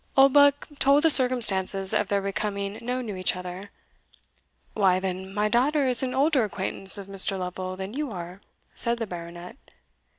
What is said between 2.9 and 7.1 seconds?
to each other. "Why, then, my daughter is an older acquaintance, of